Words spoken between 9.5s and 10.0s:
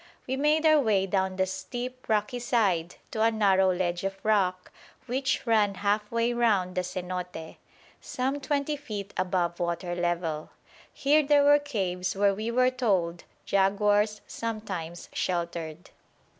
water